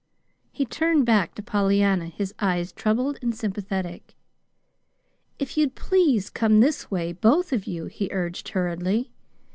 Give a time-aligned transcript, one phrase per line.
[0.51, 4.15] He turned back to Pollyanna, his eyes troubled and sympathetic.
[5.37, 9.11] "If you'd please come this way both of you," he urged hurriedly.